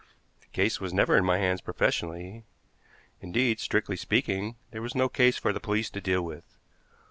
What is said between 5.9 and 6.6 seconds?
to deal with.